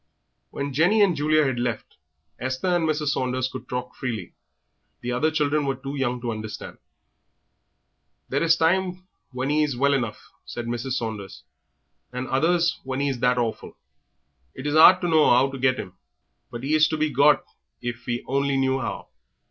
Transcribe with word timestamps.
When 0.49 0.73
Jenny 0.73 1.03
and 1.03 1.15
Julia 1.15 1.45
had 1.45 1.59
left, 1.59 1.97
Esther 2.39 2.69
and 2.69 2.89
Mrs. 2.89 3.09
Saunders 3.09 3.47
could 3.47 3.69
talk 3.69 3.93
freely; 3.93 4.33
the 5.01 5.11
other 5.11 5.29
children 5.29 5.63
were 5.63 5.75
too 5.75 5.95
young 5.95 6.19
to 6.21 6.31
understand. 6.31 6.79
"There 8.27 8.41
is 8.41 8.55
times 8.55 8.97
when 9.31 9.51
'e 9.51 9.61
is 9.61 9.77
well 9.77 9.93
enough," 9.93 10.31
said 10.43 10.65
Mrs. 10.65 10.93
Saunders, 10.93 11.43
"and 12.11 12.27
others 12.29 12.79
when 12.83 12.99
'e 12.99 13.09
is 13.11 13.19
that 13.19 13.37
awful. 13.37 13.77
It 14.55 14.65
is 14.65 14.75
'ard 14.75 15.01
to 15.01 15.07
know 15.07 15.23
'ow 15.25 15.51
to 15.51 15.59
get 15.59 15.77
him, 15.77 15.93
but 16.49 16.63
'e 16.63 16.73
is 16.73 16.87
to 16.87 16.97
be 16.97 17.11
got 17.11 17.45
if 17.79 18.07
we 18.07 18.23
only 18.27 18.57
knew 18.57 18.79
'ow. 18.79 19.07